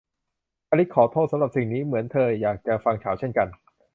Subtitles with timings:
[0.69, 3.47] อลิซขอโทษสำหรับสิ่งนี้ เหมือนเธออยากจะฟังข่าวเช่นกัน